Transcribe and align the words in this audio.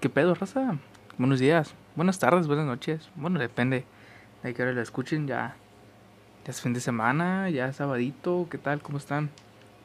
¿Qué 0.00 0.08
pedo, 0.08 0.32
raza? 0.36 0.78
Buenos 1.16 1.40
días, 1.40 1.74
buenas 1.96 2.20
tardes, 2.20 2.46
buenas 2.46 2.66
noches. 2.66 3.10
Bueno, 3.16 3.40
depende 3.40 3.84
de 4.44 4.54
qué 4.54 4.62
hora 4.62 4.72
lo 4.72 4.80
escuchen. 4.80 5.26
Ya, 5.26 5.56
ya 6.44 6.50
es 6.52 6.60
fin 6.60 6.72
de 6.72 6.78
semana, 6.78 7.50
ya 7.50 7.66
es 7.66 7.74
sabadito. 7.74 8.46
¿Qué 8.48 8.58
tal? 8.58 8.80
¿Cómo 8.80 8.98
están? 8.98 9.28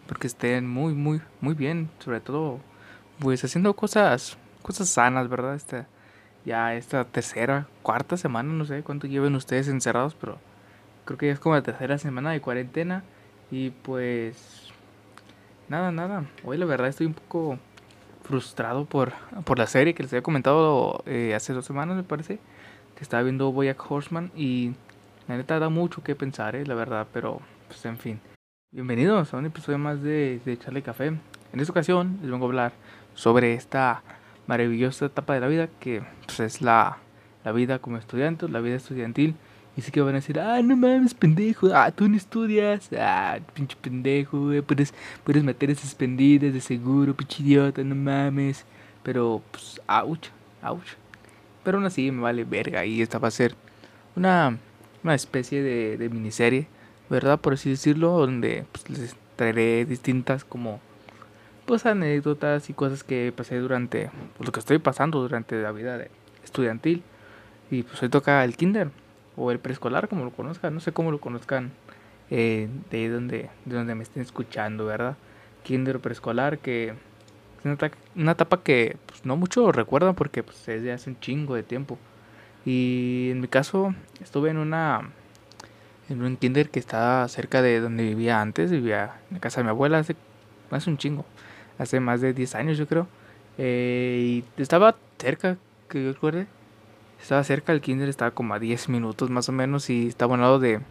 Porque 0.06 0.28
estén 0.28 0.70
muy, 0.70 0.94
muy, 0.94 1.20
muy 1.42 1.56
bien. 1.56 1.90
Sobre 1.98 2.20
todo, 2.20 2.60
pues 3.18 3.44
haciendo 3.44 3.76
cosas, 3.76 4.38
cosas 4.62 4.88
sanas, 4.88 5.30
¿verdad? 5.30 5.56
Esta, 5.56 5.88
ya 6.46 6.76
esta 6.76 7.06
tercera, 7.06 7.66
cuarta 7.82 8.16
semana, 8.16 8.54
no 8.54 8.66
sé 8.66 8.84
cuánto 8.84 9.08
lleven 9.08 9.34
ustedes 9.34 9.68
encerrados, 9.68 10.14
pero 10.14 10.38
creo 11.06 11.18
que 11.18 11.26
ya 11.26 11.34
es 11.34 11.40
como 11.40 11.56
la 11.56 11.64
tercera 11.64 11.98
semana 11.98 12.30
de 12.30 12.40
cuarentena. 12.40 13.04
Y 13.50 13.72
pues, 13.72 14.70
nada, 15.70 15.92
nada. 15.92 16.26
Hoy 16.44 16.60
la 16.60 16.68
verdad 16.68 16.90
estoy 16.90 17.08
un 17.08 17.16
poco 17.16 17.58
frustrado 18.24 18.86
por, 18.86 19.14
por 19.44 19.60
la 19.60 19.68
serie 19.68 19.94
que 19.94 20.04
les 20.04 20.12
había 20.14 20.24
comentado 20.24 21.04
eh, 21.06 21.34
hace 21.36 21.54
dos 21.54 21.66
semanas, 21.66 21.96
me 21.96 22.04
parece. 22.04 22.40
Que 22.96 23.04
estaba 23.04 23.24
viendo 23.24 23.52
Boyack 23.52 23.92
Horseman 23.92 24.32
y 24.36 24.74
la 25.28 25.38
neta 25.38 25.60
da 25.60 25.70
mucho 25.70 26.04
que 26.04 26.16
pensar, 26.16 26.56
eh, 26.56 26.66
la 26.66 26.76
verdad, 26.76 27.08
pero 27.12 27.42
pues 27.68 27.84
en 27.86 27.98
fin. 27.98 28.20
Bienvenidos 28.72 29.34
a 29.34 29.38
un 29.38 29.46
episodio 29.46 29.78
más 29.78 30.02
de, 30.02 30.40
de 30.46 30.58
Charlie 30.58 30.82
Café. 30.82 31.08
En 31.08 31.60
esta 31.60 31.72
ocasión 31.72 32.20
les 32.22 32.32
vengo 32.32 32.46
a 32.46 32.48
hablar 32.48 32.74
sobre 33.14 33.54
esta 33.54 34.02
maravillosa 34.48 35.06
etapa 35.06 35.34
de 35.34 35.40
la 35.40 35.48
vida 35.48 35.70
que 35.80 36.04
pues, 36.26 36.40
es 36.40 36.62
la, 36.62 36.98
la 37.44 37.52
vida 37.52 37.80
como 37.80 37.98
estudiante, 37.98 38.48
la 38.50 38.60
vida 38.60 38.76
estudiantil. 38.76 39.36
Y 39.76 39.82
sí 39.82 39.92
que 39.92 40.02
van 40.02 40.14
a 40.14 40.20
decir, 40.20 40.40
ah, 40.40 40.62
no 40.62 40.78
mames, 40.78 41.16
pendejo, 41.16 41.70
ah, 41.74 41.90
tú 41.92 42.08
no 42.08 42.16
estudias, 42.16 42.90
ah, 42.98 43.40
pinche 43.54 43.76
pendejo, 43.82 44.40
güey, 44.40 44.62
puedes, 44.62 44.94
puedes 45.24 45.44
meter 45.44 45.72
esas 45.72 45.96
pendidas 45.96 46.54
de 46.54 46.62
seguro, 46.62 47.16
pinche 47.16 47.42
idiota, 47.42 47.84
no 47.84 47.96
mames. 47.96 48.66
Pero, 49.02 49.42
pues, 49.52 49.82
ouch, 49.88 50.28
ouch. 50.62 50.90
Pero 51.64 51.78
aún 51.78 51.88
así 51.88 52.12
me 52.12 52.22
vale 52.22 52.44
verga 52.44 52.86
y 52.86 53.02
esta 53.02 53.18
va 53.18 53.30
a 53.30 53.32
ser 53.32 53.56
una, 54.16 54.58
una 55.04 55.16
especie 55.16 55.64
de, 55.64 55.98
de 55.98 56.10
miniserie, 56.10 56.68
¿verdad? 57.10 57.40
Por 57.40 57.54
así 57.54 57.72
decirlo, 57.72 58.12
donde 58.12 58.66
pues, 58.72 58.90
les 58.90 59.16
traeré 59.36 59.86
distintas 59.86 60.46
como, 60.46 60.82
pues, 61.66 61.86
anécdotas 61.88 62.70
y 62.70 62.74
cosas 62.74 63.04
que 63.04 63.34
pasé 63.36 63.58
durante, 63.58 64.12
pues, 64.38 64.46
lo 64.46 64.52
que 64.52 64.60
estoy 64.60 64.78
pasando 64.78 65.20
durante 65.22 65.60
la 65.62 65.72
vida 65.72 66.06
estudiantil. 66.44 67.02
Y 67.72 67.84
pues 67.84 68.04
hoy 68.04 68.10
toca 68.10 68.44
el 68.44 68.56
kinder 68.56 68.92
o 69.36 69.52
el 69.52 69.60
preescolar, 69.60 70.08
como 70.08 70.26
lo 70.26 70.32
conozcan, 70.32 70.74
no 70.74 70.80
sé 70.80 70.92
cómo 70.92 71.12
lo 71.12 71.20
conozcan 71.20 71.72
eh, 72.30 72.70
de 72.92 73.10
donde, 73.10 73.50
de 73.66 73.76
donde 73.76 73.96
me 73.96 74.04
estén 74.04 74.24
escuchando, 74.24 74.86
¿verdad? 74.86 75.18
Kinder 75.64 76.00
preescolar, 76.00 76.60
que 76.60 76.90
es 76.90 77.66
una, 77.66 77.78
una 78.16 78.32
etapa 78.34 78.64
que 78.64 78.98
pues, 79.06 79.26
no 79.26 79.38
mucho 79.38 79.72
recuerdan 79.72 80.16
porque 80.16 80.44
pues, 80.44 80.68
es 80.68 80.84
de 80.84 80.92
hace 80.92 81.10
un 81.10 81.20
chingo 81.20 81.56
de 81.56 81.64
tiempo. 81.64 81.98
Y 82.66 83.30
en 83.32 83.42
mi 83.42 83.48
caso, 83.48 83.94
estuve 84.22 84.50
en 84.50 84.58
una 84.58 85.10
en 86.10 86.22
un 86.22 86.38
kinder 86.38 86.70
que 86.70 86.80
estaba 86.80 87.28
cerca 87.28 87.62
de 87.62 87.80
donde 87.80 88.04
vivía 88.04 88.42
antes, 88.42 88.72
vivía 88.72 89.16
en 89.30 89.36
la 89.36 89.40
casa 89.40 89.62
de 89.62 89.66
mi 89.66 89.70
abuela 89.70 90.00
hace, 90.00 90.16
hace 90.70 90.90
un 90.90 90.98
chingo, 90.98 91.26
hace 91.78 92.00
más 92.00 92.22
de 92.22 92.34
10 92.34 92.56
años 92.56 92.78
yo 92.78 92.88
creo. 92.88 93.08
Eh, 93.58 94.44
y 94.58 94.62
estaba 94.62 94.96
cerca, 95.18 95.58
que 95.90 96.04
yo 96.04 96.14
recuerde, 96.14 96.48
estaba 97.24 97.44
cerca 97.44 97.72
del 97.72 97.82
kinder, 97.82 98.10
estaba 98.10 98.32
como 98.32 98.54
a 98.54 98.60
10 98.60 98.90
minutos 98.90 99.30
más 99.30 99.48
o 99.48 99.54
menos 99.54 99.90
y 99.90 100.08
estaba 100.08 100.34
a 100.34 100.36
un 100.36 100.42
lado 100.42 100.60
de, 100.60 100.82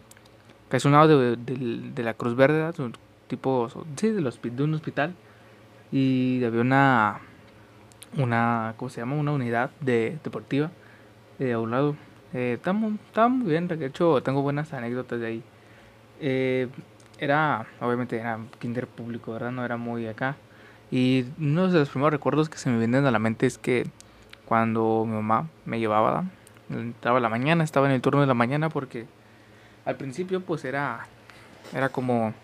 casi 0.67 0.87
un 0.87 0.93
lado 0.93 1.19
de, 1.19 1.35
de, 1.35 1.91
de 1.93 2.03
la 2.03 2.15
Cruz 2.15 2.35
Verde. 2.35 2.73
Un 2.79 2.93
tipo, 3.27 3.69
sí, 3.95 4.09
de, 4.09 4.19
los, 4.19 4.39
de 4.41 4.63
un 4.63 4.73
hospital. 4.73 5.13
Y 5.91 6.43
había 6.43 6.61
una, 6.61 7.19
una, 8.17 8.73
¿cómo 8.77 8.89
se 8.89 9.01
llama? 9.01 9.15
Una 9.15 9.31
unidad 9.31 9.69
de, 9.79 10.17
deportiva 10.23 10.71
eh, 11.37 11.53
a 11.53 11.59
un 11.59 11.69
lado. 11.69 11.95
Eh, 12.33 12.53
estaba, 12.55 12.79
estaba 13.05 13.29
muy 13.29 13.51
bien, 13.51 13.67
de 13.67 13.85
hecho 13.85 14.21
tengo 14.23 14.41
buenas 14.41 14.73
anécdotas 14.73 15.19
de 15.19 15.27
ahí. 15.27 15.43
Eh, 16.19 16.67
era, 17.19 17.67
obviamente 17.79 18.17
era 18.17 18.39
kinder 18.57 18.87
público, 18.87 19.33
¿verdad? 19.33 19.51
No 19.51 19.63
era 19.63 19.77
muy 19.77 20.07
acá. 20.07 20.35
Y 20.89 21.25
uno 21.39 21.67
de 21.67 21.77
los 21.77 21.89
primeros 21.89 22.11
recuerdos 22.11 22.49
que 22.49 22.57
se 22.57 22.71
me 22.71 22.79
vienen 22.79 23.05
a 23.05 23.11
la 23.11 23.19
mente 23.19 23.45
es 23.45 23.59
que 23.59 23.85
cuando 24.53 25.03
mi 25.07 25.15
mamá 25.15 25.47
me 25.65 25.79
llevaba, 25.79 26.25
entraba 26.69 27.17
a 27.17 27.21
la 27.21 27.29
mañana, 27.29 27.63
estaba 27.63 27.87
en 27.87 27.93
el 27.93 28.01
turno 28.01 28.21
de 28.21 28.27
la 28.27 28.35
mañana 28.35 28.69
porque 28.69 29.07
al 29.83 29.95
principio 29.95 30.41
pues 30.41 30.63
era, 30.63 31.07
era 31.73 31.89
como, 31.89 32.35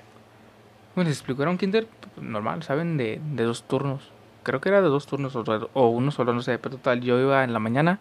bueno, 0.96 1.08
les 1.08 1.20
explico, 1.20 1.44
era 1.44 1.52
un 1.52 1.60
kinder 1.60 1.88
normal, 2.20 2.64
¿saben? 2.64 2.98
De, 2.98 3.22
de 3.24 3.44
dos 3.44 3.62
turnos. 3.68 4.12
Creo 4.42 4.60
que 4.60 4.70
era 4.70 4.82
de 4.82 4.88
dos 4.88 5.06
turnos 5.06 5.36
o, 5.36 5.88
uno 5.90 6.10
solo, 6.10 6.34
no 6.34 6.42
sé, 6.42 6.58
pero 6.58 6.78
total, 6.78 7.02
yo 7.02 7.20
iba 7.20 7.44
en 7.44 7.54
la 7.54 7.60
mañana 7.60 8.00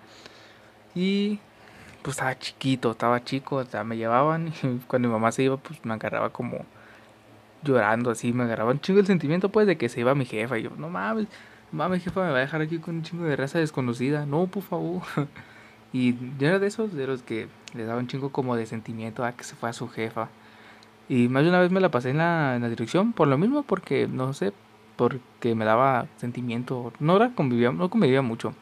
y 0.94 1.38
pues 2.00 2.16
estaba 2.16 2.38
chiquito, 2.38 2.92
estaba 2.92 3.22
chico, 3.22 3.56
o 3.58 3.84
me 3.84 3.98
llevaban 3.98 4.54
y 4.62 4.78
cuando 4.86 5.08
mi 5.08 5.12
mamá 5.12 5.32
se 5.32 5.42
iba 5.42 5.58
pues 5.58 5.84
me 5.84 5.92
agarraba 5.92 6.30
como 6.30 6.64
llorando 7.62 8.10
así, 8.10 8.32
me 8.32 8.44
agarraba 8.44 8.70
un 8.70 8.80
chingo 8.80 9.00
el 9.00 9.06
sentimiento 9.06 9.50
pues 9.50 9.66
de 9.66 9.76
que 9.76 9.90
se 9.90 10.00
iba 10.00 10.14
mi 10.14 10.24
jefa 10.24 10.56
y 10.58 10.62
yo, 10.62 10.70
no 10.78 10.88
mames, 10.88 11.26
Mami, 11.70 12.00
jefa, 12.00 12.22
me 12.24 12.30
va 12.30 12.38
a 12.38 12.40
dejar 12.40 12.62
aquí 12.62 12.78
con 12.78 12.96
un 12.96 13.02
chingo 13.02 13.24
de 13.24 13.36
raza 13.36 13.58
desconocida. 13.58 14.24
No, 14.26 14.46
por 14.46 14.62
favor. 14.62 15.02
Y 15.90 16.14
yo 16.38 16.48
era 16.48 16.58
de 16.58 16.66
esos, 16.66 16.92
de 16.92 17.06
los 17.06 17.22
que 17.22 17.48
le 17.74 17.84
daba 17.86 17.98
un 17.98 18.08
chingo 18.08 18.30
como 18.30 18.56
de 18.56 18.66
sentimiento 18.66 19.24
a 19.24 19.32
que 19.32 19.42
se 19.42 19.56
fue 19.56 19.70
a 19.70 19.72
su 19.72 19.88
jefa. 19.88 20.28
Y 21.08 21.28
más 21.28 21.44
de 21.44 21.48
una 21.48 21.60
vez 21.60 21.70
me 21.70 21.80
la 21.80 21.90
pasé 21.90 22.10
en 22.10 22.18
la, 22.18 22.56
en 22.56 22.60
la 22.62 22.68
dirección 22.68 23.14
por 23.14 23.26
lo 23.26 23.38
mismo, 23.38 23.62
porque 23.62 24.06
no 24.06 24.34
sé, 24.34 24.52
porque 24.96 25.54
me 25.54 25.64
daba 25.64 26.06
sentimiento. 26.18 26.92
No 27.00 27.16
era 27.16 27.30
convivía, 27.34 27.72
no 27.72 27.88
convivía 27.88 28.20
mucho. 28.20 28.52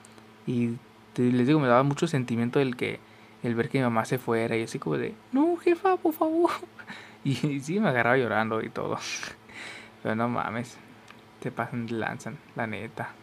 Y 0.47 0.77
les 1.17 1.49
digo, 1.49 1.59
me 1.59 1.67
daba 1.67 1.83
mucho 1.83 2.07
sentimiento 2.07 2.61
el 2.61 2.77
que 2.77 3.01
el 3.43 3.57
ver 3.57 3.71
que 3.71 3.79
mi 3.79 3.85
mamá 3.85 4.05
se 4.05 4.19
fuera 4.19 4.57
y 4.57 4.63
así 4.63 4.79
como 4.79 4.97
de, 4.97 5.15
no, 5.33 5.57
jefa, 5.57 5.97
por 5.97 6.13
favor. 6.13 6.51
Y, 7.25 7.45
y 7.49 7.61
sí, 7.61 7.81
me 7.81 7.89
agarraba 7.89 8.19
llorando 8.19 8.63
y 8.63 8.69
todo. 8.69 8.99
Pero 10.05 10.15
no 10.15 10.29
mames 10.29 10.79
se 11.41 11.51
pasan, 11.51 11.87
lanzan, 11.91 12.39
la 12.55 12.67
neta. 12.67 13.15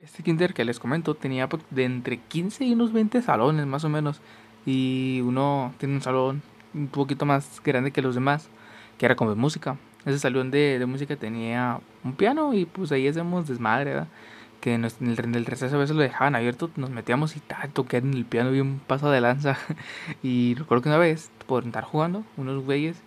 Este 0.00 0.22
kinder 0.22 0.52
que 0.52 0.64
les 0.64 0.78
comento 0.78 1.14
tenía 1.14 1.48
de 1.70 1.84
entre 1.84 2.18
15 2.18 2.64
y 2.64 2.72
unos 2.72 2.92
20 2.92 3.22
salones 3.22 3.66
más 3.66 3.84
o 3.84 3.88
menos. 3.88 4.20
Y 4.66 5.20
uno 5.22 5.72
tiene 5.78 5.94
un 5.94 6.02
salón 6.02 6.42
un 6.74 6.88
poquito 6.88 7.24
más 7.24 7.62
grande 7.64 7.90
que 7.90 8.02
los 8.02 8.14
demás, 8.14 8.48
que 8.98 9.06
era 9.06 9.16
como 9.16 9.30
de 9.30 9.36
música. 9.36 9.78
Ese 10.04 10.18
salón 10.18 10.50
de, 10.50 10.78
de 10.78 10.86
música 10.86 11.16
tenía 11.16 11.80
un 12.02 12.14
piano 12.14 12.52
y 12.52 12.66
pues 12.66 12.92
ahí 12.92 13.08
hacemos 13.08 13.48
desmadre, 13.48 13.92
¿verdad? 13.92 14.08
Que 14.60 14.74
en 14.74 14.84
el, 14.84 14.92
en 15.00 15.34
el 15.34 15.46
receso 15.46 15.76
a 15.76 15.78
veces 15.78 15.96
lo 15.96 16.02
dejaban 16.02 16.34
abierto, 16.34 16.70
nos 16.76 16.90
metíamos 16.90 17.36
y 17.36 17.40
tal, 17.40 17.70
en 17.92 18.14
el 18.14 18.24
piano 18.26 18.50
bien 18.50 18.66
un 18.66 18.78
paso 18.80 19.10
de 19.10 19.20
lanza. 19.20 19.56
y 20.22 20.54
recuerdo 20.54 20.82
que 20.82 20.88
una 20.90 20.98
vez, 20.98 21.30
por 21.46 21.64
estar 21.64 21.84
jugando, 21.84 22.24
unos 22.36 22.62
güeyes 22.62 22.98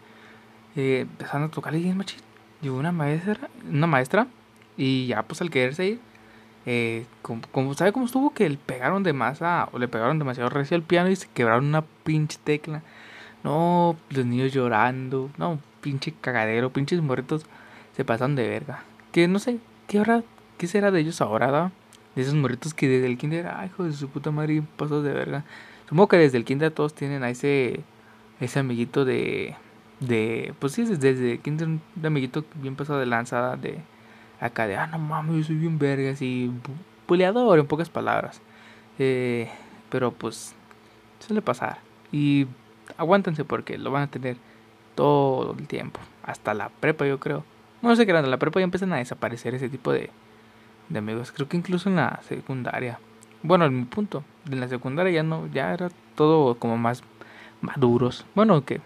eh, 0.76 1.02
empezaron 1.02 1.44
a 1.44 1.52
tocar 1.52 1.76
y 1.76 1.94
machito. 1.94 2.24
Llegó 2.62 2.78
una 2.78 2.92
maestra, 2.92 3.50
una 3.70 3.86
maestra 3.86 4.28
y 4.78 5.08
ya, 5.08 5.24
pues 5.24 5.42
al 5.42 5.50
quererse 5.50 5.86
ir, 5.88 6.00
eh, 6.66 7.06
como, 7.22 7.74
¿sabe 7.74 7.94
cómo 7.94 8.06
estuvo? 8.06 8.32
Que 8.34 8.50
le 8.50 8.58
pegaron 8.58 9.04
de 9.04 9.14
masa, 9.14 9.70
o 9.72 9.80
le 9.80 9.88
pegaron 9.88 10.20
demasiado 10.20 10.50
recio 10.50 10.76
al 10.76 10.84
piano 10.84 11.10
y 11.10 11.16
se 11.16 11.28
quebraron 11.34 11.66
una 11.66 11.84
pinche 12.04 12.38
tecla. 12.44 12.84
No, 13.44 13.96
los 14.10 14.26
niños 14.26 14.54
llorando, 14.54 15.30
no, 15.38 15.60
pinche 15.82 16.14
cagadero, 16.20 16.72
pinches 16.72 17.02
morritos 17.02 17.46
se 17.96 18.06
pasan 18.06 18.36
de 18.36 18.48
verga. 18.48 18.84
Que 19.12 19.28
no 19.28 19.40
sé, 19.40 19.60
¿qué 19.88 20.00
hora, 20.00 20.24
qué 20.58 20.68
será 20.68 20.92
de 20.92 21.00
ellos 21.00 21.22
ahora, 21.22 21.52
da? 21.52 21.72
De 22.16 22.24
esos 22.24 22.36
morritos 22.36 22.74
que 22.74 22.88
desde 22.88 23.08
el 23.08 23.18
kinder, 23.18 23.48
ay, 23.48 23.68
hijo 23.68 23.84
de 23.86 23.94
su 23.94 24.10
puta 24.10 24.32
madre, 24.32 24.62
pasos 24.76 25.04
de 25.04 25.14
verga. 25.14 25.46
Supongo 25.88 26.10
que 26.10 26.18
desde 26.18 26.38
el 26.38 26.46
kinder 26.46 26.72
todos 26.72 26.94
tienen 26.94 27.24
a 27.24 27.30
ese, 27.30 27.82
ese 28.42 28.60
amiguito 28.60 29.06
de, 29.06 29.56
de, 30.02 30.54
pues 30.60 30.74
sí, 30.74 30.84
desde 30.84 31.34
el 31.34 31.40
kinder 31.40 31.68
un 31.68 31.82
amiguito 32.04 32.44
bien 32.56 32.76
pasado 32.76 33.00
de 33.00 33.06
lanzada 33.06 33.56
de 33.56 33.80
acá 34.40 34.68
de, 34.68 34.76
ah, 34.76 34.88
no 34.88 35.00
mames, 35.00 35.38
yo 35.38 35.44
soy 35.44 35.56
bien 35.56 35.80
verga, 35.80 36.12
así, 36.12 36.52
puleador 37.06 37.60
en 37.60 37.68
pocas 37.68 37.90
palabras. 37.90 38.42
Eh, 39.00 39.50
pero 39.90 40.12
pues, 40.12 40.56
suele 41.20 41.42
pasar. 41.42 41.80
Y 42.12 42.48
aguántense 42.98 43.44
porque 43.44 43.78
lo 43.78 43.92
van 43.92 44.04
a 44.04 44.08
tener 44.08 44.38
todo 44.96 45.56
el 45.58 45.68
tiempo. 45.68 46.00
Hasta 46.24 46.54
la 46.54 46.70
prepa, 46.70 47.06
yo 47.06 47.20
creo. 47.20 47.44
No 47.82 47.96
sé 47.96 48.06
qué 48.06 48.12
era, 48.12 48.22
la 48.22 48.38
prepa 48.38 48.60
ya 48.60 48.64
empiezan 48.64 48.94
a 48.94 48.98
desaparecer 48.98 49.54
ese 49.56 49.70
tipo 49.70 49.92
de, 49.92 50.10
de 50.90 51.00
amigos. 51.00 51.32
Creo 51.32 51.48
que 51.48 51.58
incluso 51.58 51.90
en 51.90 51.98
la 51.98 52.20
secundaria. 52.24 53.00
Bueno, 53.44 53.66
en 53.66 53.78
mi 53.78 53.86
punto, 53.86 54.24
en 54.50 54.60
la 54.60 54.68
secundaria 54.68 55.12
ya 55.12 55.24
no, 55.24 55.48
ya 55.48 55.74
era 55.74 55.90
todo 56.16 56.56
como 56.56 56.78
más 56.78 57.04
maduros. 57.62 58.26
Bueno, 58.36 58.66
que 58.66 58.82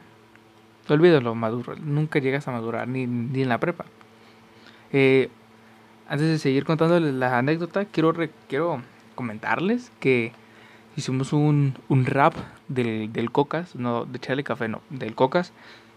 olvídalo 0.89 1.35
maduro. 1.35 1.75
Nunca 1.77 2.19
llegas 2.19 2.47
a 2.47 2.51
madurar, 2.51 2.87
ni, 2.87 3.07
ni 3.07 3.41
en 3.41 3.49
la 3.49 3.59
prepa. 3.59 3.85
Eh, 4.91 5.29
antes 6.11 6.27
de 6.27 6.39
seguir 6.39 6.65
contándoles 6.65 7.13
la 7.13 7.37
anécdota, 7.37 7.85
quiero, 7.85 8.13
quiero 8.49 8.81
comentarles 9.15 9.93
que 10.01 10.33
hicimos 10.97 11.31
un, 11.31 11.73
un 11.87 12.05
rap 12.05 12.33
del, 12.67 13.13
del, 13.13 13.31
Cocas, 13.31 13.77
no 13.77 14.03
de 14.03 14.19
Chale 14.19 14.43
Café, 14.43 14.67
no, 14.67 14.81
del 14.89 15.15
Cocas. 15.15 15.53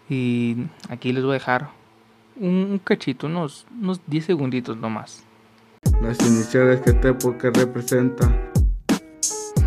Y 0.09 0.69
aquí 0.89 1.13
les 1.13 1.25
voy 1.25 1.33
a 1.33 1.35
dejar 1.35 1.71
un, 2.37 2.69
un 2.71 2.79
cachito, 2.79 3.27
unos, 3.27 3.67
unos 3.81 4.01
10 4.07 4.25
segunditos 4.25 4.77
nomás. 4.77 5.25
Las 6.01 6.25
iniciales 6.25 6.81
que 6.83 6.91
este 6.91 7.13
podcast 7.13 7.57
representa. 7.57 8.33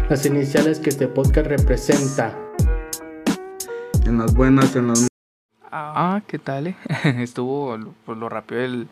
Las 0.09 0.25
iniciales 0.25 0.79
que 0.79 0.91
este 0.91 1.09
podcast 1.09 1.47
representa. 1.47 2.33
En 4.05 4.17
las 4.17 4.33
buenas, 4.33 4.73
en 4.77 4.87
las 4.87 5.07
Ah, 5.69 6.21
¿qué 6.25 6.39
tal? 6.39 6.67
eh? 6.67 6.75
Estuvo 7.17 7.77
pues, 8.05 8.17
lo 8.17 8.29
rápido 8.29 8.61
el, 8.61 8.87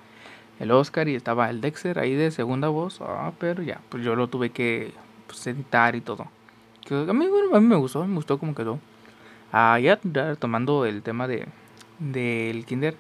el 0.60 0.72
Oscar 0.72 1.08
y 1.08 1.16
estaba 1.16 1.50
el 1.50 1.62
Dexter 1.62 2.00
ahí 2.00 2.14
de 2.14 2.32
segunda 2.32 2.70
voz. 2.70 3.00
Ah, 3.02 3.32
pero 3.40 3.62
ya, 3.64 3.82
pues 3.90 4.04
yo 4.04 4.16
lo 4.16 4.28
tuve 4.28 4.50
que 4.50 4.94
pues, 5.28 5.46
editar 5.48 5.96
y 5.96 6.02
todo. 6.02 6.28
Que 6.86 6.96
a 6.96 7.14
mí, 7.14 7.28
bueno, 7.28 7.56
a 7.56 7.60
mí 7.60 7.68
me 7.68 7.76
gustó, 7.76 8.06
me 8.06 8.16
gustó 8.16 8.38
cómo 8.38 8.56
quedó. 8.56 8.80
Ah, 9.52 9.80
ya, 9.80 10.00
ya 10.04 10.36
tomando 10.36 10.86
el 10.86 11.02
tema 11.02 11.28
de 11.28 11.48
del 12.00 12.66
kinder. 12.66 12.96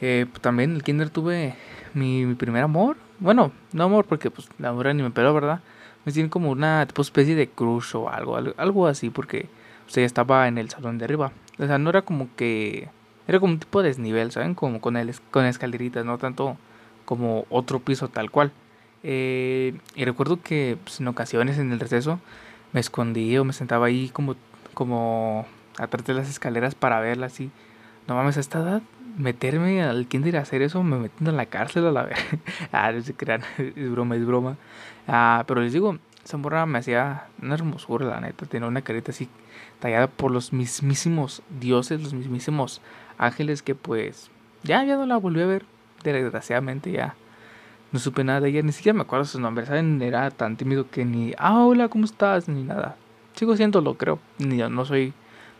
Eh, 0.00 0.26
pues, 0.30 0.42
también 0.42 0.74
el 0.74 0.82
kinder 0.82 1.10
tuve 1.10 1.54
mi, 1.94 2.34
primer 2.34 2.62
amor. 2.62 2.96
Bueno, 3.18 3.52
no 3.72 3.84
amor 3.84 4.04
porque 4.04 4.30
pues 4.30 4.48
la 4.58 4.70
amor 4.70 4.94
ni 4.94 5.02
me 5.02 5.10
peló, 5.10 5.32
¿verdad? 5.32 5.60
Me 6.04 6.12
tiene 6.12 6.28
como 6.28 6.50
una 6.50 6.86
tipo 6.86 7.02
especie 7.02 7.34
de 7.34 7.48
crush 7.48 7.96
o 7.96 8.08
algo, 8.08 8.36
algo, 8.56 8.86
así 8.86 9.10
porque 9.10 9.48
o 9.86 10.00
estaba 10.00 10.48
en 10.48 10.58
el 10.58 10.68
salón 10.70 10.98
de 10.98 11.04
arriba. 11.04 11.32
O 11.58 11.66
sea, 11.66 11.78
no 11.78 11.90
era 11.90 12.02
como 12.02 12.28
que. 12.36 12.88
Era 13.28 13.40
como 13.40 13.52
un 13.52 13.58
tipo 13.58 13.82
de 13.82 13.88
desnivel, 13.88 14.30
¿saben? 14.30 14.54
Como 14.54 14.80
con, 14.80 14.96
el, 14.96 15.14
con 15.30 15.44
escaleritas, 15.44 16.04
no 16.04 16.18
tanto 16.18 16.56
como 17.04 17.46
otro 17.50 17.80
piso 17.80 18.08
tal 18.08 18.30
cual. 18.30 18.52
Eh, 19.02 19.74
y 19.94 20.04
recuerdo 20.04 20.40
que 20.42 20.78
pues, 20.82 21.00
en 21.00 21.08
ocasiones 21.08 21.58
en 21.58 21.72
el 21.72 21.80
receso 21.80 22.20
me 22.72 22.80
escondí 22.80 23.36
o 23.38 23.44
me 23.44 23.52
sentaba 23.52 23.86
ahí 23.86 24.08
como, 24.10 24.36
como 24.74 25.46
atrás 25.78 26.04
de 26.06 26.14
las 26.14 26.28
escaleras 26.28 26.74
para 26.74 27.00
verla 27.00 27.26
así. 27.26 27.50
No 28.08 28.14
mames, 28.14 28.36
a 28.36 28.40
esta 28.40 28.60
edad, 28.60 28.82
meterme 29.16 29.82
al 29.82 30.06
kinder 30.06 30.34
y 30.34 30.36
hacer 30.36 30.62
eso, 30.62 30.82
me 30.82 30.96
metiendo 30.96 31.30
en 31.30 31.36
la 31.36 31.46
cárcel 31.46 31.86
a 31.86 31.92
la 31.92 32.04
vez. 32.04 32.18
ah, 32.72 32.92
no 32.92 33.00
se 33.00 33.14
crean, 33.14 33.42
es 33.58 33.90
broma, 33.90 34.16
es 34.16 34.24
broma. 34.24 34.56
Ah, 35.08 35.44
pero 35.46 35.60
les 35.60 35.72
digo, 35.72 35.98
esa 36.24 36.36
morra 36.36 36.66
me 36.66 36.78
hacía 36.78 37.26
una 37.40 37.54
hermosura, 37.54 38.06
la 38.06 38.20
neta. 38.20 38.46
Tenía 38.46 38.68
una 38.68 38.82
carita 38.82 39.12
así 39.12 39.28
tallada 39.80 40.08
por 40.08 40.30
los 40.30 40.52
mismísimos 40.52 41.42
dioses, 41.60 42.02
los 42.02 42.14
mismísimos 42.14 42.80
ángeles 43.18 43.62
que 43.62 43.74
pues 43.74 44.30
ya, 44.62 44.84
ya 44.84 44.96
no 44.96 45.06
la 45.06 45.16
volví 45.16 45.42
a 45.42 45.46
ver. 45.46 45.64
Desgraciadamente 46.02 46.92
ya 46.92 47.14
no 47.92 47.98
supe 47.98 48.24
nada 48.24 48.40
de 48.40 48.50
ella, 48.50 48.62
ni 48.62 48.72
siquiera 48.72 48.94
me 48.94 49.02
acuerdo 49.02 49.24
sus 49.24 49.40
nombres, 49.40 49.68
¿saben? 49.68 50.00
Era 50.02 50.30
tan 50.30 50.56
tímido 50.56 50.90
que 50.90 51.04
ni, 51.04 51.32
ah, 51.38 51.64
hola, 51.64 51.88
¿cómo 51.88 52.04
estás? 52.04 52.48
Ni 52.48 52.62
nada. 52.62 52.96
Sigo 53.34 53.56
siéndolo, 53.56 53.94
creo. 53.94 54.18
Ni, 54.38 54.58
no 54.58 54.84
soy 54.84 55.12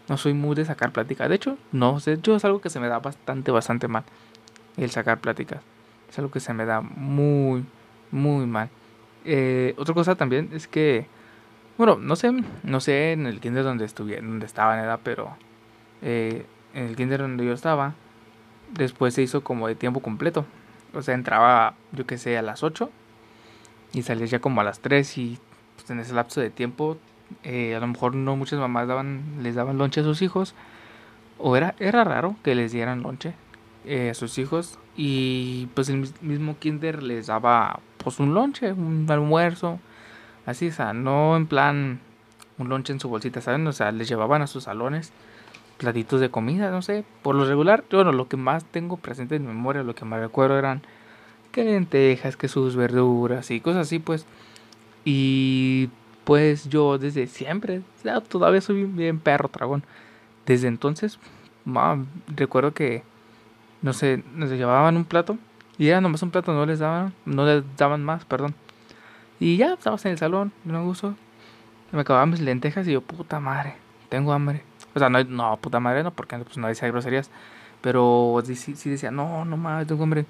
no 0.08 0.16
soy 0.16 0.34
muy 0.34 0.54
de 0.54 0.64
sacar 0.64 0.92
plática. 0.92 1.28
De 1.28 1.34
hecho, 1.34 1.58
no, 1.72 1.98
de 1.98 2.12
hecho 2.12 2.36
es 2.36 2.44
algo 2.44 2.60
que 2.60 2.70
se 2.70 2.80
me 2.80 2.88
da 2.88 2.98
bastante, 2.98 3.50
bastante 3.50 3.88
mal. 3.88 4.04
El 4.76 4.90
sacar 4.90 5.18
pláticas. 5.18 5.62
Es 6.08 6.18
algo 6.18 6.30
que 6.30 6.40
se 6.40 6.54
me 6.54 6.64
da 6.64 6.80
muy, 6.80 7.64
muy 8.10 8.46
mal. 8.46 8.68
Eh, 9.24 9.74
otra 9.78 9.94
cosa 9.94 10.14
también 10.14 10.50
es 10.52 10.68
que, 10.68 11.06
bueno, 11.76 11.96
no 11.96 12.14
sé, 12.14 12.32
no 12.62 12.80
sé 12.80 13.12
en 13.12 13.26
el 13.26 13.40
kinder 13.40 13.64
donde 13.64 13.84
estuve, 13.84 14.20
donde 14.20 14.46
estaba 14.46 14.78
en 14.78 14.84
edad, 14.84 15.00
pero 15.02 15.36
eh, 16.02 16.46
en 16.76 16.84
el 16.84 16.94
kinder 16.94 17.20
donde 17.20 17.44
yo 17.44 17.54
estaba, 17.54 17.94
después 18.74 19.14
se 19.14 19.22
hizo 19.22 19.42
como 19.42 19.66
de 19.66 19.74
tiempo 19.74 20.00
completo. 20.00 20.44
O 20.94 21.00
sea, 21.00 21.14
entraba, 21.14 21.74
yo 21.92 22.06
que 22.06 22.18
sé, 22.18 22.36
a 22.36 22.42
las 22.42 22.62
8 22.62 22.90
y 23.94 24.02
salía 24.02 24.26
ya 24.26 24.40
como 24.40 24.60
a 24.60 24.64
las 24.64 24.80
3 24.80 25.18
y 25.18 25.38
pues, 25.76 25.90
en 25.90 26.00
ese 26.00 26.14
lapso 26.14 26.40
de 26.40 26.50
tiempo 26.50 26.98
eh, 27.42 27.74
a 27.74 27.80
lo 27.80 27.86
mejor 27.86 28.14
no 28.14 28.36
muchas 28.36 28.58
mamás 28.58 28.86
daban, 28.88 29.42
les 29.42 29.54
daban 29.54 29.78
lonche 29.78 30.02
a 30.02 30.04
sus 30.04 30.20
hijos. 30.20 30.54
O 31.38 31.56
era, 31.56 31.74
era 31.78 32.04
raro 32.04 32.36
que 32.42 32.54
les 32.54 32.72
dieran 32.72 33.02
lonche 33.02 33.34
eh, 33.86 34.10
a 34.10 34.14
sus 34.14 34.36
hijos. 34.38 34.78
Y 34.98 35.68
pues 35.74 35.88
el 35.88 36.06
mismo 36.20 36.58
kinder 36.58 37.02
les 37.02 37.26
daba 37.28 37.80
pues 37.96 38.20
un 38.20 38.34
lonche, 38.34 38.72
un 38.72 39.06
almuerzo. 39.08 39.80
Así, 40.44 40.68
o 40.68 40.72
sea, 40.72 40.92
no 40.92 41.36
en 41.36 41.46
plan 41.46 42.00
un 42.58 42.68
lonche 42.68 42.92
en 42.92 43.00
su 43.00 43.08
bolsita, 43.08 43.40
¿saben? 43.40 43.66
O 43.66 43.72
sea, 43.72 43.92
les 43.92 44.08
llevaban 44.08 44.42
a 44.42 44.46
sus 44.46 44.64
salones 44.64 45.12
platitos 45.76 46.20
de 46.20 46.30
comida, 46.30 46.70
no 46.70 46.82
sé. 46.82 47.04
Por 47.22 47.34
lo 47.34 47.44
regular, 47.44 47.84
bueno, 47.90 48.12
lo 48.12 48.28
que 48.28 48.36
más 48.36 48.64
tengo 48.64 48.96
presente 48.96 49.36
en 49.36 49.46
memoria, 49.46 49.82
lo 49.82 49.94
que 49.94 50.04
más 50.04 50.20
recuerdo 50.20 50.58
eran 50.58 50.82
que 51.52 51.64
lentejas, 51.64 52.36
que 52.36 52.48
sus 52.48 52.76
verduras 52.76 53.50
y 53.50 53.60
cosas 53.60 53.86
así, 53.86 53.98
pues. 53.98 54.26
Y 55.04 55.90
pues 56.24 56.68
yo 56.68 56.98
desde 56.98 57.26
siempre, 57.28 57.82
todavía 58.28 58.60
soy 58.60 58.84
bien 58.84 59.20
perro 59.20 59.50
dragón. 59.52 59.84
Desde 60.46 60.68
entonces, 60.68 61.18
recuerdo 62.34 62.72
que, 62.72 63.02
no 63.82 63.92
sé, 63.92 64.22
nos 64.34 64.50
llevaban 64.50 64.96
un 64.96 65.04
plato 65.04 65.38
y 65.78 65.88
era 65.88 66.00
nomás 66.00 66.22
un 66.22 66.30
plato, 66.30 66.52
no 66.52 66.66
les 66.66 66.78
daban, 66.78 67.12
no 67.24 67.44
les 67.44 67.62
daban 67.76 68.02
más, 68.04 68.24
perdón. 68.24 68.54
Y 69.38 69.56
ya 69.56 69.74
estábamos 69.74 70.04
en 70.06 70.12
el 70.12 70.18
salón, 70.18 70.52
no 70.64 70.80
me 70.80 70.84
gustó. 70.84 71.14
Me 71.92 72.00
acababan 72.00 72.30
mis 72.30 72.40
lentejas 72.40 72.88
y 72.88 72.92
yo, 72.92 73.00
puta 73.00 73.38
madre, 73.38 73.76
tengo 74.08 74.32
hambre. 74.32 74.62
O 74.96 74.98
sea, 74.98 75.10
no, 75.10 75.22
no 75.24 75.58
puta 75.58 75.78
madre, 75.78 76.02
no, 76.02 76.10
porque 76.10 76.38
pues, 76.38 76.56
no 76.56 76.68
decía 76.68 76.88
groserías. 76.88 77.30
Pero 77.82 78.42
sí, 78.44 78.56
sí 78.56 78.90
decía, 78.90 79.10
no, 79.10 79.44
no 79.44 79.58
mames, 79.58 79.86
tengo 79.86 80.02
hambre. 80.02 80.24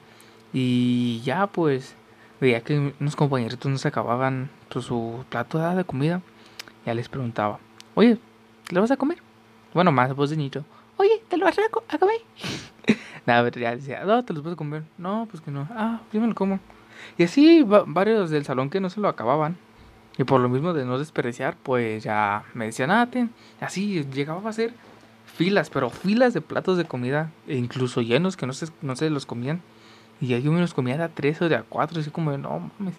Y 0.53 1.21
ya 1.25 1.47
pues 1.47 1.95
veía 2.41 2.61
que 2.63 2.93
unos 2.99 3.15
compañeritos 3.15 3.71
no 3.71 3.79
se 3.79 3.87
acababan 3.89 4.51
pues, 4.69 4.85
su 4.85 5.25
plato 5.29 5.59
de 5.59 5.85
comida. 5.85 6.21
Ya 6.85 6.95
les 6.95 7.09
preguntaba, 7.09 7.61
oye, 7.95 8.19
¿te 8.67 8.75
lo 8.75 8.81
vas 8.81 8.91
a 8.91 8.97
comer? 8.97 9.19
Bueno, 9.73 9.93
más 9.93 10.15
voz 10.17 10.31
de 10.31 10.37
niño. 10.37 10.65
Oye, 10.97 11.23
¿te 11.29 11.37
lo 11.37 11.45
vas 11.45 11.57
a 11.59 11.99
comer? 11.99 12.21
Nada, 13.27 13.49
ya 13.51 13.77
decía, 13.77 14.05
no, 14.05 14.25
te 14.25 14.33
los 14.33 14.43
vas 14.43 14.55
a 14.55 14.57
comer. 14.57 14.83
No, 14.99 15.29
pues 15.31 15.41
que 15.41 15.53
no. 15.53 15.69
Ah, 15.71 16.01
yo 16.13 16.21
me 16.21 16.27
lo 16.27 16.35
como. 16.35 16.59
Y 17.19 17.23
así 17.23 17.63
varios 17.63 18.31
del 18.31 18.45
salón 18.45 18.69
que 18.69 18.81
no 18.81 18.91
se 18.91 19.01
lo 19.01 19.09
acababan. 19.09 19.57
Y 20.19 20.25
por 20.25 20.41
lo 20.41 20.49
mismo 20.49 20.73
de 20.73 20.85
no 20.85 20.99
desperdiciar, 20.99 21.57
pues 21.63 22.03
ya 22.03 22.45
me 22.55 22.67
decían, 22.67 22.91
ah, 22.91 23.07
ten. 23.11 23.31
Así 23.61 24.05
llegaba 24.05 24.49
a 24.49 24.53
ser 24.53 24.73
filas, 25.37 25.69
pero 25.69 25.91
filas 25.91 26.33
de 26.33 26.41
platos 26.41 26.79
de 26.79 26.87
comida, 26.87 27.31
e 27.47 27.57
incluso 27.57 28.01
llenos 28.01 28.37
que 28.37 28.47
no 28.47 28.53
se, 28.55 28.67
no 28.83 28.97
se 28.97 29.11
los 29.11 29.27
comían. 29.27 29.61
Y 30.21 30.29
ya 30.29 30.39
yo 30.39 30.51
me 30.51 30.61
los 30.61 30.73
comía 30.73 30.97
de 30.97 31.05
a 31.05 31.09
tres 31.09 31.43
o 31.43 31.49
de 31.49 31.57
a 31.57 31.63
cuatro, 31.63 32.01
así 32.01 32.11
como 32.11 32.37
no 32.39 32.71
mames, 32.79 32.95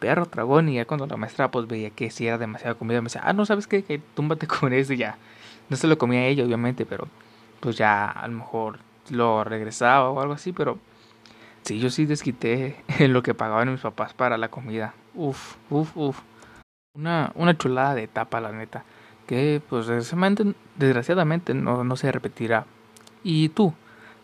perro, 0.00 0.26
tragón. 0.26 0.68
Y 0.68 0.74
ya 0.74 0.84
cuando 0.84 1.06
la 1.06 1.16
maestra 1.16 1.50
pues 1.50 1.68
veía 1.68 1.90
que 1.90 2.10
si 2.10 2.26
era 2.26 2.38
demasiada 2.38 2.74
comida, 2.74 3.00
me 3.00 3.06
decía, 3.06 3.22
ah, 3.24 3.32
no, 3.32 3.46
¿sabes 3.46 3.66
qué? 3.66 3.84
Que 3.84 3.98
túmbate 3.98 4.46
con 4.48 4.72
eso 4.72 4.92
ya. 4.92 5.16
No 5.68 5.76
se 5.76 5.86
lo 5.86 5.98
comía 5.98 6.26
ella, 6.26 6.44
obviamente, 6.44 6.86
pero 6.86 7.08
pues 7.60 7.76
ya 7.76 8.06
a 8.10 8.26
lo 8.28 8.34
mejor 8.34 8.78
lo 9.10 9.44
regresaba 9.44 10.10
o 10.10 10.20
algo 10.20 10.34
así, 10.34 10.52
pero 10.52 10.78
sí, 11.62 11.78
yo 11.78 11.90
sí 11.90 12.06
desquité 12.06 12.76
en 12.98 13.12
lo 13.12 13.22
que 13.22 13.34
pagaban 13.34 13.70
mis 13.70 13.80
papás 13.80 14.14
para 14.14 14.36
la 14.38 14.48
comida. 14.48 14.94
Uf, 15.14 15.54
uf, 15.70 15.96
uf. 15.96 16.18
Una, 16.96 17.32
una 17.34 17.56
chulada 17.56 17.94
de 17.94 18.04
etapa, 18.04 18.40
la 18.40 18.52
neta. 18.52 18.84
Que 19.26 19.60
pues 19.68 19.86
desgraciadamente, 19.86 21.54
no, 21.54 21.84
no 21.84 21.96
se 21.96 22.10
repetirá. 22.10 22.64
Y 23.22 23.50
tú, 23.50 23.74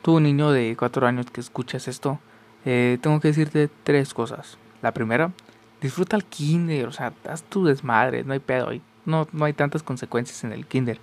tú 0.01 0.21
niño 0.21 0.53
de 0.53 0.77
cuatro 0.79 1.07
años 1.07 1.27
que 1.31 1.41
escuchas 1.41 1.89
esto, 1.89 2.19
eh, 2.65 2.99
tengo 3.03 3.21
que 3.21 3.29
decirte 3.29 3.69
tres 3.83 4.15
cosas. 4.15 4.59
La 4.81 4.93
primera, 4.93 5.33
disfruta 5.81 6.17
el 6.17 6.25
kinder, 6.25 6.87
o 6.87 6.93
sea, 6.93 7.13
haz 7.29 7.43
tu 7.43 7.65
desmadre, 7.65 8.25
no 8.25 8.33
hay 8.33 8.39
pedo, 8.39 8.71
no, 9.05 9.29
no 9.33 9.45
hay 9.45 9.53
tantas 9.53 9.83
consecuencias 9.83 10.45
en 10.45 10.53
el 10.53 10.67
kinder. 10.67 10.99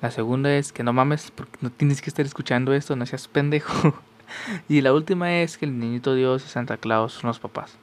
La 0.00 0.10
segunda 0.10 0.54
es 0.54 0.72
que 0.72 0.82
no 0.82 0.92
mames, 0.92 1.30
porque 1.30 1.58
no 1.60 1.70
tienes 1.70 2.00
que 2.02 2.10
estar 2.10 2.24
escuchando 2.24 2.72
esto, 2.72 2.96
no 2.96 3.06
seas 3.06 3.28
pendejo. 3.28 3.94
y 4.68 4.80
la 4.80 4.92
última 4.92 5.40
es 5.40 5.58
que 5.58 5.66
el 5.66 5.78
niñito 5.78 6.14
Dios 6.14 6.44
y 6.44 6.48
Santa 6.48 6.76
Claus 6.76 7.12
son 7.12 7.28
los 7.28 7.38
papás. 7.38 7.76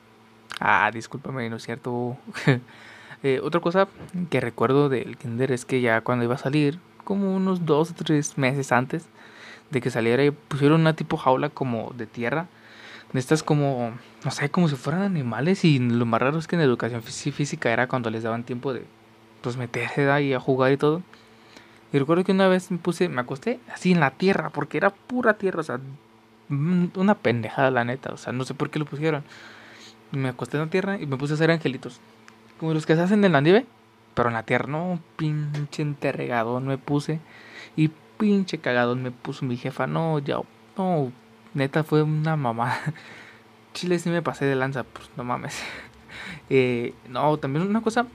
Ah, 0.59 0.89
discúlpame, 0.93 1.49
no 1.49 1.57
es 1.57 1.63
cierto. 1.63 2.17
eh, 3.23 3.39
otra 3.43 3.59
cosa 3.61 3.87
que 4.29 4.39
recuerdo 4.39 4.89
del 4.89 5.17
kinder 5.17 5.51
es 5.51 5.65
que 5.65 5.81
ya 5.81 6.01
cuando 6.01 6.25
iba 6.25 6.35
a 6.35 6.39
salir, 6.39 6.79
como 7.03 7.35
unos 7.35 7.65
dos 7.65 7.91
o 7.91 7.93
tres 7.93 8.37
meses 8.37 8.71
antes 8.71 9.05
de 9.71 9.81
que 9.81 9.89
saliera, 9.89 10.23
pusieron 10.47 10.81
una 10.81 10.95
tipo 10.95 11.17
jaula 11.17 11.49
como 11.49 11.93
de 11.95 12.05
tierra 12.05 12.47
de 13.13 13.19
estas 13.19 13.43
como, 13.43 13.93
no 14.23 14.31
sé, 14.31 14.49
como 14.49 14.67
si 14.67 14.75
fueran 14.75 15.01
animales 15.01 15.65
y 15.65 15.79
lo 15.79 16.05
más 16.05 16.21
raro 16.21 16.37
es 16.37 16.47
que 16.47 16.55
en 16.55 16.61
educación 16.61 17.01
física 17.01 17.71
era 17.71 17.87
cuando 17.87 18.09
les 18.09 18.23
daban 18.23 18.43
tiempo 18.43 18.73
de, 18.73 18.83
pues, 19.41 19.57
meterse 19.57 20.09
ahí 20.11 20.33
a 20.33 20.39
jugar 20.39 20.71
y 20.71 20.77
todo. 20.77 21.01
Y 21.91 21.97
recuerdo 21.97 22.23
que 22.23 22.33
una 22.33 22.47
vez 22.47 22.69
me 22.69 22.77
puse, 22.77 23.09
me 23.09 23.21
acosté 23.21 23.59
así 23.73 23.91
en 23.91 23.99
la 23.99 24.11
tierra, 24.11 24.51
porque 24.51 24.77
era 24.77 24.91
pura 24.91 25.33
tierra, 25.35 25.61
o 25.61 25.63
sea, 25.63 25.79
mm, 26.49 26.89
una 26.95 27.15
pendejada 27.15 27.71
la 27.71 27.83
neta, 27.83 28.13
o 28.13 28.17
sea, 28.17 28.31
no 28.31 28.43
sé 28.45 28.53
por 28.53 28.69
qué 28.69 28.77
lo 28.79 28.85
pusieron. 28.85 29.23
Me 30.11 30.29
acosté 30.29 30.57
en 30.57 30.63
la 30.63 30.69
tierra 30.69 30.99
y 30.99 31.07
me 31.07 31.17
puse 31.17 31.33
a 31.33 31.35
hacer 31.35 31.51
angelitos, 31.51 31.99
como 32.59 32.73
los 32.73 32.85
que 32.85 32.95
se 32.95 33.01
hacen 33.01 33.23
en 33.23 33.31
la 33.31 33.41
nieve, 33.41 33.65
pero 34.13 34.29
en 34.29 34.35
la 34.35 34.43
tierra, 34.43 34.67
no, 34.67 34.99
pinche 35.15 35.81
enterregadón 35.81 36.67
me 36.67 36.77
puse, 36.77 37.19
y 37.75 37.89
pinche 38.17 38.59
cagadón 38.59 39.01
me 39.01 39.11
puso 39.11 39.45
mi 39.45 39.57
jefa, 39.57 39.87
no, 39.87 40.19
ya, 40.19 40.39
no, 40.77 41.11
neta 41.53 41.83
fue 41.83 42.03
una 42.03 42.35
mamá. 42.35 42.77
Chile 43.73 43.99
sí 43.99 44.09
me 44.09 44.21
pasé 44.21 44.45
de 44.45 44.55
lanza, 44.55 44.83
pues 44.83 45.09
no 45.17 45.23
mames. 45.23 45.61
Eh, 46.49 46.95
no, 47.07 47.37
también 47.37 47.65
una 47.67 47.81
cosa, 47.81 48.07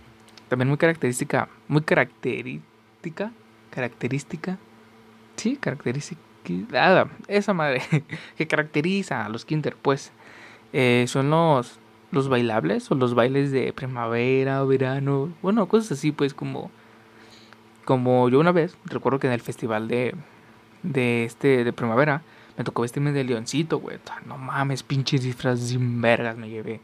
también 0.49 0.69
muy 0.69 0.77
característica, 0.77 1.49
muy 1.69 1.83
característica, 1.83 3.31
característica, 3.71 4.59
sí, 5.37 5.57
característica, 5.57 6.21
nada, 6.71 7.09
esa 7.29 7.55
madre 7.55 7.83
que 8.37 8.47
caracteriza 8.47 9.25
a 9.25 9.29
los 9.29 9.45
kinder, 9.45 9.77
pues, 9.81 10.13
eh, 10.73 11.05
son 11.07 11.31
los, 11.31 11.79
los 12.15 12.29
bailables 12.29 12.91
o 12.91 12.95
los 12.95 13.15
bailes 13.15 13.51
de 13.53 13.73
primavera, 13.73 14.63
verano, 14.65 15.31
bueno, 15.43 15.67
cosas 15.69 15.93
así, 15.93 16.13
pues 16.13 16.35
como 16.35 16.71
como 17.85 18.29
yo 18.31 18.41
una 18.41 18.53
vez 18.53 18.77
recuerdo 18.87 19.19
que 19.19 19.27
en 19.27 19.35
el 19.35 19.41
festival 19.41 19.89
de 19.89 20.15
de 20.83 21.25
este 21.25 21.65
de 21.65 21.73
primavera 21.73 22.23
me 22.57 22.65
tocó 22.65 22.83
vestirme 22.83 23.13
de 23.13 23.25
leoncito, 23.25 23.79
güey. 23.79 23.99
No 24.27 24.39
mames, 24.39 24.83
pinches 24.83 25.23
disfraz 25.23 25.61
sin 25.61 26.01
vergas 26.01 26.37
me 26.37 26.49
llevé. 26.49 26.81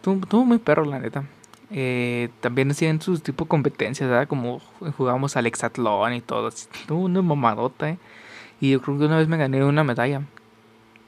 Tuvo, 0.00 0.44
muy 0.44 0.58
perro, 0.58 0.84
la 0.84 0.98
neta. 0.98 1.24
Eh, 1.70 2.28
también 2.40 2.70
hacían 2.70 3.00
sus 3.00 3.22
tipo 3.22 3.46
competencias, 3.46 4.08
¿verdad? 4.08 4.28
Como 4.28 4.60
jugábamos 4.96 5.36
al 5.36 5.46
Exatlón 5.46 6.14
y 6.14 6.20
todo. 6.20 6.50
Tuvo 6.86 7.04
una 7.04 7.22
mamadota, 7.22 7.90
¿eh? 7.90 7.98
Y 8.60 8.70
yo 8.70 8.80
creo 8.80 8.98
que 8.98 9.04
una 9.04 9.18
vez 9.18 9.28
me 9.28 9.36
gané 9.36 9.64
una 9.64 9.84
medalla 9.84 10.22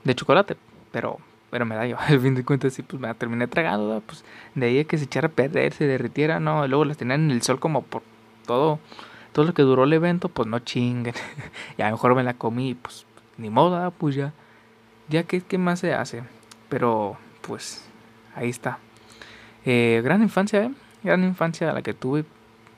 de 0.05 0.15
chocolate, 0.15 0.57
pero 0.91 1.19
pero 1.51 1.67
medalla. 1.67 1.97
Al 2.09 2.21
fin 2.21 2.35
de 2.35 2.45
cuentas, 2.45 2.75
sí, 2.75 2.83
pues 2.83 3.01
me 3.01 3.09
la 3.09 3.15
terminé 3.15 3.47
tragando, 3.47 4.03
Pues 4.07 4.25
de 4.55 4.67
ahí 4.67 4.81
a 4.81 4.85
que 4.85 4.99
se 4.99 5.05
echara 5.05 5.29
a 5.29 5.31
perder, 5.31 5.73
se 5.73 5.87
derritiera, 5.87 6.41
no. 6.41 6.67
Luego 6.67 6.85
las 6.85 6.97
tenían 6.97 7.25
en 7.25 7.31
el 7.31 7.43
sol 7.43 7.61
como 7.61 7.83
por 7.83 8.03
todo, 8.47 8.79
todo 9.33 9.45
lo 9.47 9.55
que 9.55 9.63
duró 9.63 9.85
el 9.85 9.93
evento, 9.93 10.29
pues 10.29 10.49
no 10.49 10.59
chinguen. 10.61 11.15
y 11.79 11.83
a 11.83 11.87
lo 11.87 11.93
mejor 11.93 12.15
me 12.15 12.23
la 12.23 12.35
comí, 12.35 12.75
pues 12.75 13.07
ni 13.37 13.51
moda, 13.51 13.91
pues 13.91 14.15
ya. 14.15 14.33
Ya 15.09 15.23
que, 15.23 15.41
¿qué 15.41 15.59
más 15.59 15.81
se 15.81 15.95
hace? 15.95 16.23
Pero, 16.69 17.17
pues, 17.41 17.89
ahí 18.35 18.51
está. 18.51 18.79
Eh, 19.65 20.01
gran 20.05 20.23
infancia, 20.23 20.65
¿eh? 20.65 20.71
Gran 21.03 21.25
infancia 21.25 21.73
la 21.73 21.83
que 21.83 21.95
tuve. 21.95 22.25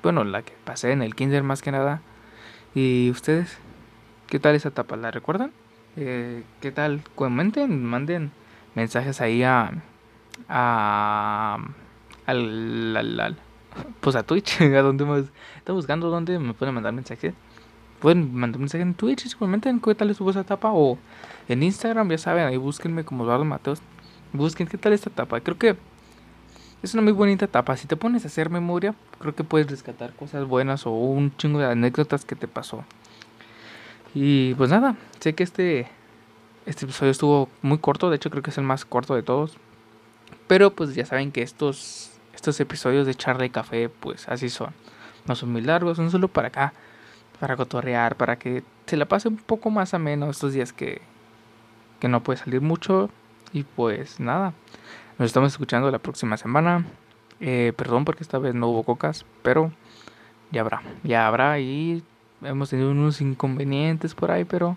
Bueno, 0.02 0.24
la 0.24 0.42
que 0.42 0.52
pasé 0.64 0.92
en 0.92 1.02
el 1.02 1.14
kinder 1.14 1.42
más 1.42 1.60
que 1.60 1.72
nada. 1.72 2.02
¿Y 2.74 3.10
ustedes? 3.10 3.58
¿Qué 4.28 4.38
tal 4.38 4.54
esa 4.54 4.68
etapa? 4.68 4.96
¿La 4.96 5.10
recuerdan? 5.10 5.50
Eh, 5.96 6.44
¿Qué 6.60 6.70
tal? 6.70 7.02
Comenten, 7.16 7.84
manden 7.84 8.30
mensajes 8.74 9.20
ahí 9.20 9.42
a. 9.42 9.72
a 10.48 11.58
al, 12.26 12.96
al, 12.96 13.36
pues 14.00 14.16
a 14.16 14.22
Twitch, 14.22 14.60
a 14.60 14.82
donde 14.82 15.04
más. 15.04 15.24
Estoy 15.58 15.74
buscando 15.74 16.10
dónde 16.10 16.38
me 16.38 16.54
pueden 16.54 16.74
mandar 16.74 16.92
mensajes. 16.92 17.34
Pueden 18.00 18.34
mandar 18.34 18.58
mensajes 18.58 18.86
en 18.86 18.94
Twitch, 18.94 19.26
simplemente 19.26 19.72
qué 19.84 19.94
tal 19.94 20.10
estuvo 20.10 20.30
esa 20.30 20.40
etapa. 20.40 20.70
O 20.72 20.98
en 21.48 21.62
Instagram, 21.62 22.08
ya 22.10 22.18
saben, 22.18 22.46
ahí 22.46 22.56
búsquenme 22.56 23.04
como 23.04 23.24
Eduardo 23.24 23.44
Mateos. 23.44 23.80
Busquen 24.32 24.66
qué 24.66 24.78
tal 24.78 24.92
esta 24.92 25.10
etapa. 25.10 25.40
Creo 25.40 25.58
que 25.58 25.76
es 26.82 26.94
una 26.94 27.02
muy 27.02 27.12
bonita 27.12 27.44
etapa. 27.44 27.76
Si 27.76 27.86
te 27.86 27.96
pones 27.96 28.24
a 28.24 28.28
hacer 28.28 28.48
memoria, 28.48 28.94
creo 29.18 29.34
que 29.34 29.44
puedes 29.44 29.70
rescatar 29.70 30.14
cosas 30.14 30.46
buenas 30.46 30.86
o 30.86 30.92
un 30.92 31.36
chingo 31.36 31.58
de 31.58 31.66
anécdotas 31.66 32.24
que 32.24 32.36
te 32.36 32.48
pasó. 32.48 32.84
Y 34.14 34.54
pues 34.54 34.70
nada, 34.70 34.96
sé 35.20 35.34
que 35.34 35.42
este 35.42 35.88
este 36.66 36.84
episodio 36.84 37.10
estuvo 37.10 37.48
muy 37.62 37.78
corto, 37.78 38.10
de 38.10 38.16
hecho 38.16 38.30
creo 38.30 38.42
que 38.42 38.50
es 38.50 38.58
el 38.58 38.64
más 38.64 38.84
corto 38.84 39.14
de 39.14 39.22
todos. 39.22 39.56
Pero 40.46 40.70
pues 40.70 40.94
ya 40.94 41.06
saben 41.06 41.32
que 41.32 41.42
estos, 41.42 42.12
estos 42.34 42.58
episodios 42.60 43.06
de 43.06 43.14
charla 43.14 43.44
y 43.44 43.50
café 43.50 43.88
pues 43.88 44.28
así 44.28 44.48
son. 44.50 44.70
No 45.26 45.34
son 45.34 45.52
muy 45.52 45.62
largos, 45.62 45.96
son 45.96 46.10
solo 46.10 46.28
para 46.28 46.48
acá, 46.48 46.72
para 47.38 47.56
cotorrear, 47.56 48.16
para 48.16 48.36
que 48.36 48.62
se 48.86 48.96
la 48.96 49.06
pase 49.06 49.28
un 49.28 49.36
poco 49.36 49.70
más 49.70 49.94
ameno 49.94 50.28
estos 50.28 50.52
días 50.52 50.72
que, 50.72 51.00
que 52.00 52.08
no 52.08 52.22
puede 52.22 52.38
salir 52.38 52.60
mucho. 52.60 53.10
Y 53.52 53.64
pues 53.64 54.20
nada, 54.20 54.52
nos 55.18 55.26
estamos 55.26 55.52
escuchando 55.52 55.90
la 55.90 55.98
próxima 55.98 56.36
semana. 56.36 56.84
Eh, 57.40 57.72
perdón 57.76 58.04
porque 58.04 58.22
esta 58.22 58.38
vez 58.38 58.54
no 58.54 58.68
hubo 58.68 58.82
cocas, 58.82 59.24
pero 59.42 59.72
ya 60.50 60.60
habrá, 60.60 60.82
ya 61.04 61.26
habrá 61.26 61.58
y 61.58 62.02
hemos 62.42 62.70
tenido 62.70 62.90
unos 62.90 63.20
inconvenientes 63.20 64.14
por 64.14 64.30
ahí, 64.30 64.44
pero 64.44 64.76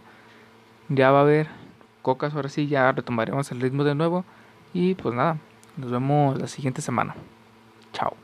ya 0.89 1.11
va 1.11 1.19
a 1.19 1.21
haber 1.23 1.62
cocas. 2.03 2.35
Ahora 2.35 2.49
sí, 2.49 2.67
ya 2.67 2.91
retomaremos 2.91 3.51
el 3.51 3.61
ritmo 3.61 3.83
de 3.83 3.95
nuevo. 3.95 4.23
Y 4.73 4.93
pues 4.93 5.15
nada, 5.15 5.37
nos 5.77 5.89
vemos 5.89 6.39
la 6.39 6.47
siguiente 6.47 6.83
semana. 6.83 7.15
Chao. 7.93 8.22